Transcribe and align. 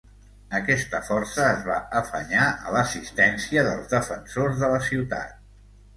Aquesta 0.59 1.01
força 1.09 1.43
es 1.49 1.61
va 1.67 1.75
afanyar 2.01 2.47
a 2.71 2.75
l'assistència 2.77 3.67
dels 3.69 3.93
defensors 3.95 4.59
de 4.65 4.71
la 4.77 4.85
ciutat. 4.91 5.37